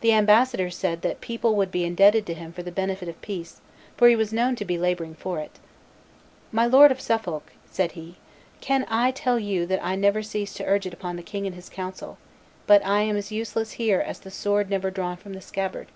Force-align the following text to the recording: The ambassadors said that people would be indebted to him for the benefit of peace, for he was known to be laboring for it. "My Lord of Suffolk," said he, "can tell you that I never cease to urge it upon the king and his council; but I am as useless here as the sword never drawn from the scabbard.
The 0.00 0.12
ambassadors 0.12 0.74
said 0.74 1.02
that 1.02 1.20
people 1.20 1.54
would 1.54 1.70
be 1.70 1.84
indebted 1.84 2.26
to 2.26 2.34
him 2.34 2.52
for 2.52 2.64
the 2.64 2.72
benefit 2.72 3.08
of 3.08 3.22
peace, 3.22 3.60
for 3.96 4.08
he 4.08 4.16
was 4.16 4.32
known 4.32 4.56
to 4.56 4.64
be 4.64 4.76
laboring 4.76 5.14
for 5.14 5.38
it. 5.38 5.60
"My 6.50 6.66
Lord 6.66 6.90
of 6.90 7.00
Suffolk," 7.00 7.52
said 7.70 7.92
he, 7.92 8.16
"can 8.60 8.84
tell 9.12 9.38
you 9.38 9.64
that 9.64 9.84
I 9.84 9.94
never 9.94 10.20
cease 10.24 10.52
to 10.54 10.66
urge 10.66 10.84
it 10.84 10.94
upon 10.94 11.14
the 11.14 11.22
king 11.22 11.46
and 11.46 11.54
his 11.54 11.68
council; 11.68 12.18
but 12.66 12.84
I 12.84 13.02
am 13.02 13.16
as 13.16 13.30
useless 13.30 13.74
here 13.78 14.00
as 14.00 14.18
the 14.18 14.32
sword 14.32 14.68
never 14.68 14.90
drawn 14.90 15.16
from 15.16 15.32
the 15.34 15.40
scabbard. 15.40 15.86